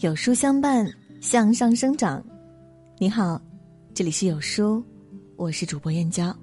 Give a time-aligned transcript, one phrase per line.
[0.00, 2.24] 有书相伴，向上生长。
[2.96, 3.38] 你好，
[3.92, 4.82] 这里是有书，
[5.36, 6.34] 我是主播燕娇。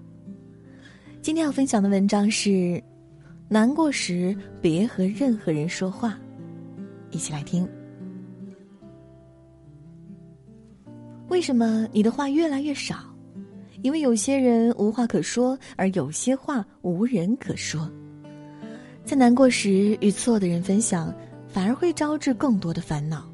[1.24, 2.80] 今天要分享的文章是：
[3.50, 6.20] 难过时别和任何人说话。
[7.10, 7.68] 一起来听。
[11.28, 13.12] 为什么你的话越来越少？
[13.82, 17.92] 因为有些人无话可说，而有些话无人可说。
[19.04, 21.12] 在难过时与错的人分享，
[21.48, 23.28] 反而会招致更多的烦恼。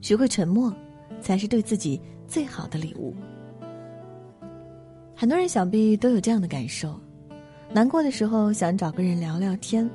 [0.00, 0.72] 学会沉默，
[1.20, 3.14] 才是对自己最好的礼物。
[5.14, 6.98] 很多人想必都有这样的感受：
[7.72, 9.88] 难过的时候想找个人聊聊天，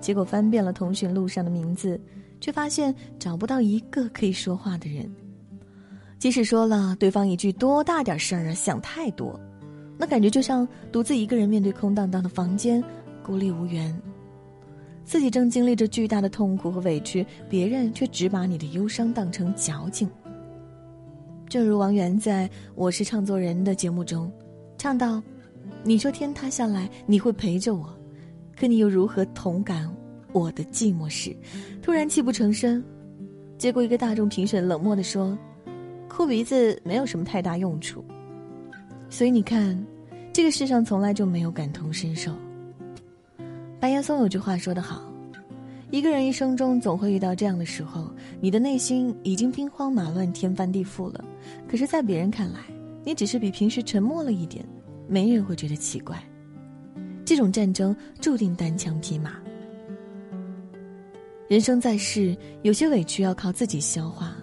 [0.00, 2.00] 结果翻遍了通讯录上的名字，
[2.40, 5.10] 却发现找不到一个可以说话的人。
[6.18, 9.38] 即使说了，对方一句“多大点事儿啊，想太多”，
[9.96, 12.82] 那感觉就像独自一个人面对空荡荡的房间，
[13.22, 13.94] 孤立无援。
[15.06, 20.10] 自己正经历着巨大的痛苦和委屈，别人却只把你的忧伤当成矫情。
[21.48, 24.30] 正如王源在《我是唱作人》的节目中，
[24.76, 25.22] 唱到
[25.84, 27.88] ：“你说天塌下来你会陪着我，
[28.58, 29.88] 可你又如何同感
[30.32, 31.34] 我的寂寞时？”
[31.80, 32.82] 突然泣不成声，
[33.56, 35.38] 结果一个大众评审冷漠的说。
[36.08, 38.02] 哭鼻子没有什么太大用处，
[39.10, 39.76] 所以你看，
[40.32, 42.32] 这个世上从来就没有感同身受。
[43.78, 45.02] 白岩松有句话说得好
[45.90, 48.10] ：“一个人一生中总会遇到这样的时候，
[48.40, 51.24] 你的内心已经兵荒马乱、天翻地覆了，
[51.68, 52.60] 可是，在别人看来，
[53.04, 54.64] 你只是比平时沉默了一点，
[55.08, 56.22] 没人会觉得奇怪。
[57.24, 59.36] 这种战争注定单枪匹马。
[61.48, 64.36] 人生在世，有些委屈要靠自己消化，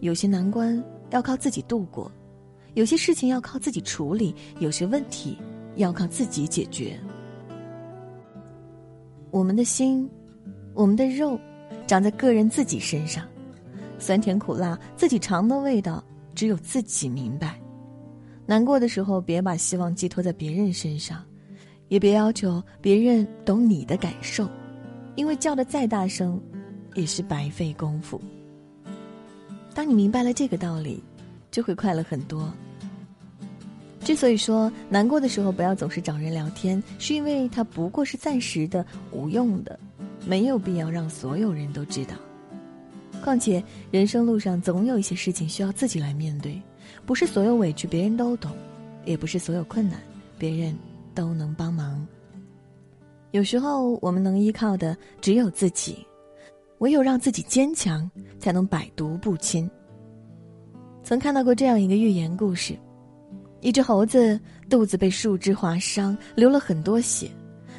[0.00, 2.08] 有些难关。”要靠自己度过，
[2.74, 5.36] 有些事情要靠自己处理，有些问题
[5.74, 6.96] 要靠自己解决。
[9.30, 10.08] 我们的心，
[10.74, 11.38] 我们的肉，
[11.86, 13.24] 长在个人自己身上，
[13.98, 16.02] 酸甜苦辣，自己尝的味道，
[16.34, 17.60] 只有自己明白。
[18.46, 21.22] 难过的时候，别把希望寄托在别人身上，
[21.88, 24.48] 也别要求别人懂你的感受，
[25.14, 26.40] 因为叫的再大声，
[26.94, 28.20] 也是白费功夫。
[29.72, 31.00] 当你明白了这个道理，
[31.52, 32.52] 就会快乐很多。
[34.02, 39.78] 之所以说难过的时候不要总是找人聊天，是因为它不过是暂时的、无用的，
[40.26, 42.14] 没有必要让所有人都知道。
[43.22, 46.60] 况且人生路上总有一些事情需要自己来面对，
[47.04, 48.50] 不是所有委屈别人都懂，
[49.04, 50.00] 也不是所有困难
[50.38, 50.74] 别人
[51.14, 52.06] 都能帮忙。
[53.32, 56.04] 有时候我们能依靠的只有自己。
[56.78, 59.70] 唯有让自己坚强，才能百毒不侵。
[61.04, 62.74] 曾看到过这样一个寓言故事：
[63.60, 64.38] 一只猴子
[64.68, 67.30] 肚子被树枝划伤，流了很多血。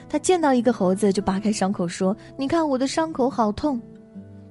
[0.07, 3.81] 他见到一个猴子就扒开伤口说：“你看我的伤口好痛。”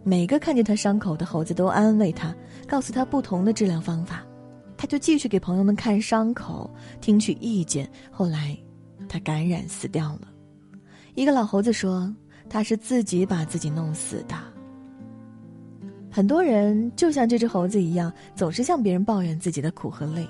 [0.02, 2.34] 每个看见他伤口的猴子都安慰他，
[2.66, 4.24] 告诉他不同的治疗方法。
[4.76, 6.70] 他就继续给朋友们看伤口，
[7.00, 7.88] 听取意见。
[8.10, 8.56] 后来，
[9.08, 10.28] 他感染死掉了。
[11.14, 12.14] 一个老猴子说。
[12.52, 14.34] 他是自己把自己弄死的。
[16.10, 20.28] 很多人就像这只猴子一样，总是向别人抱怨自己的苦和累，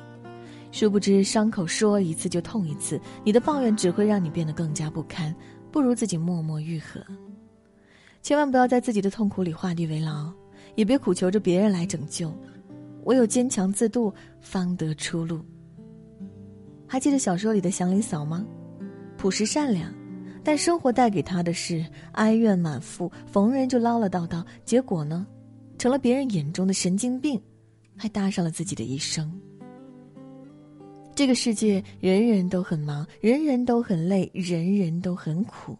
[0.72, 5.34] 殊不知伤口说一次就痛一次，你的抱怨只会让你变得更加不堪，
[5.70, 7.00] 不如自己默默愈合。
[8.22, 10.32] 千万不要在自己的痛苦里画地为牢，
[10.76, 12.32] 也别苦求着别人来拯救，
[13.04, 15.40] 唯有坚强自渡，方得出路。
[16.86, 18.46] 还记得小说里的祥林嫂吗？
[19.16, 19.92] 朴实善良。
[20.42, 25.26] 但生活带给他的是哀怨满腹，逢人就唠唠叨叨，结果呢，
[25.76, 27.38] 成了别人眼中的神经病，
[27.94, 29.30] 还搭上了自己的一生。
[31.20, 35.76] 这个世界人人都很忙，人人都很累，人人都很苦，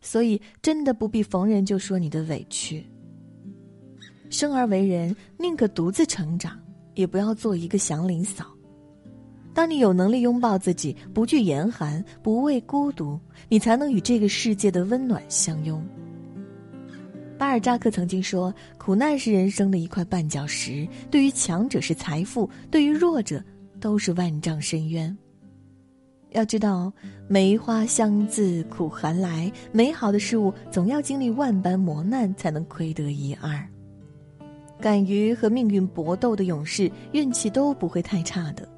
[0.00, 2.82] 所以真的不必逢人就说你的委屈。
[4.30, 6.58] 生而为人，宁可独自成长，
[6.94, 8.46] 也不要做一个祥林嫂。
[9.52, 13.20] 当你有能力拥抱自己，不惧严寒，不畏孤独，
[13.50, 15.86] 你才能与这个世界的温暖相拥。
[17.36, 18.50] 巴尔扎克曾经说
[18.80, 23.44] ：“苦难是人生的一块绊脚石，对于强者是财富，对于弱者
[23.80, 25.16] 都是万丈深渊。”
[26.30, 26.92] 要知道，
[27.26, 33.68] 梅花香自苦寒来，美好的事物总要经历万般磨难才能窥得一二。
[34.80, 38.68] 敢于和命运搏斗的勇士，运气都不会太差的。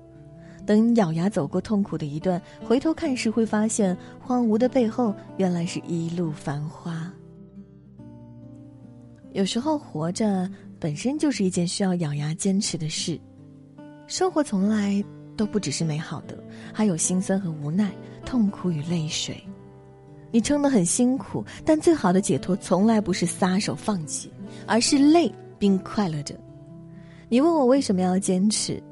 [0.64, 7.12] 等咬牙走过痛苦的一段，回头看时，会发现荒芜的背后，原来是一路繁花。
[9.32, 10.50] 有时候活着
[10.80, 13.20] 本身就是一件需要咬牙坚持的事，
[14.12, 15.02] 生活从来
[15.38, 16.36] 都不只是美好的，
[16.70, 17.90] 还有心酸和无奈、
[18.26, 19.42] 痛苦与泪水。
[20.30, 24.30] 你撑得很辛苦，但最好的解脱从来不是撒手放弃，
[24.66, 26.38] 而是累并快乐着。
[27.30, 28.82] 你问我为什么要坚持？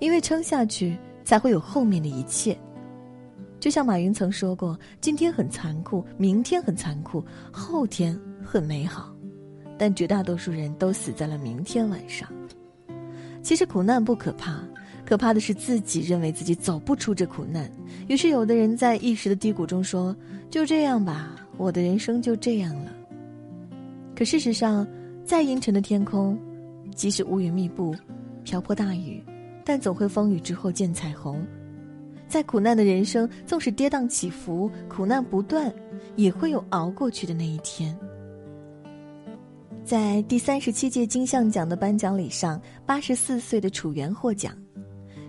[0.00, 2.58] 因为撑下去才会有后面的一切。
[3.60, 9.14] 就像马云曾说过：“今天很残酷，明天很残酷，后天很美好，
[9.78, 12.28] 但绝大多数人都死在了明天晚上。”
[13.44, 14.58] 其实苦难不可怕，
[15.04, 17.70] 可怕的是自己认为自己走不出这苦难。
[18.08, 20.16] 于是，有的人在一时的低谷中说
[20.50, 22.90] ：“就这样吧，我的人生就这样了。”
[24.16, 24.86] 可事实上，
[25.26, 26.38] 再阴沉的天空，
[26.94, 27.94] 即使乌云密布、
[28.44, 29.22] 瓢泼大雨，
[29.62, 31.46] 但总会风雨之后见彩虹。
[32.26, 35.70] 再苦难的人生，纵使跌宕起伏、苦难不断，
[36.16, 37.94] 也会有熬过去的那一天。
[39.84, 44.56] 在第三十七届金像奖的颁奖礼上，八十四岁的楚原获奖。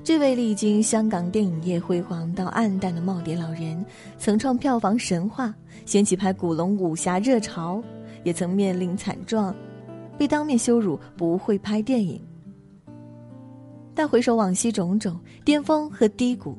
[0.01, 3.85] 这位历经香港电影业辉煌到暗淡的耄耋老人，
[4.17, 5.53] 曾创票房神话，
[5.85, 7.83] 掀起拍古龙武侠热潮，
[8.23, 9.53] 也曾面临惨状，
[10.17, 12.21] 被当面羞辱不会拍电影。
[13.93, 16.57] 但回首往昔种种巅峰和低谷，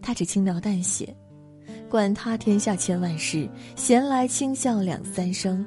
[0.00, 1.14] 他只轻描淡写
[1.90, 5.62] ：“管他天下千万事，闲来轻笑两三声。”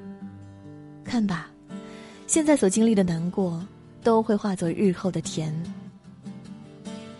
[1.04, 1.52] 看吧，
[2.30, 3.60] 现在所经历的难过，
[4.04, 5.52] 都会化作日后的甜。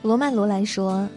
[0.04, 1.10] 罗曼·罗兰说：“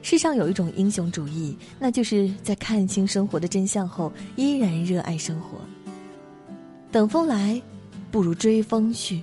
[0.00, 5.58] 世上有一种英雄主义，那就是在看清生活的真相后，依然热爱生活。
[6.92, 7.60] 等风来，
[8.12, 9.20] 不如追风去。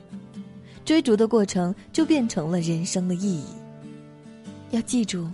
[0.83, 3.45] 追逐的过程，就变成了人生的意义。
[4.71, 5.30] 要记住，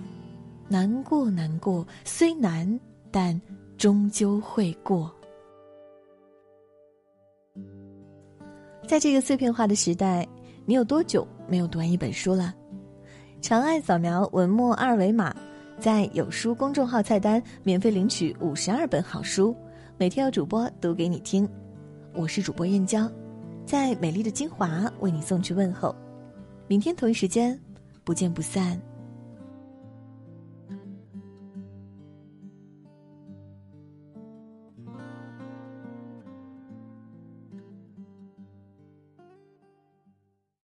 [0.68, 2.80] 难过难过，虽难，
[3.10, 3.42] 但
[3.80, 5.12] 终究会过。
[8.88, 10.28] 在这个碎片化的时代，
[10.66, 12.54] 你有多久没有读完一本书了？”
[13.42, 15.36] 长按扫描文末二维码，
[15.80, 19.56] 在有书公众号菜单免费领取五十二本好书，
[19.98, 21.48] 每天有主播读给你听。
[22.14, 23.12] 我是主播燕娇，
[23.66, 25.96] 在美丽的金华为你送去问候。
[26.68, 27.60] 明天同一时间，
[28.04, 28.82] 不见不散。